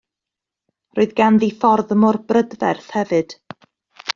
Roedd 0.99 1.13
ganddi 1.19 1.49
ffordd 1.59 1.93
mor 2.05 2.19
brydferth 2.33 2.89
hefyd. 2.99 3.37